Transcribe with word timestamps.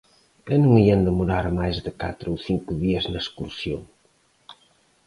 E 0.53 0.55
non 0.63 0.73
ían 0.85 1.05
demorar 1.09 1.45
máis 1.59 1.77
de 1.85 1.91
catro 2.01 2.27
ou 2.33 2.37
cinco 2.47 2.71
días 2.83 3.05
na 3.11 3.19
excursión. 3.23 3.81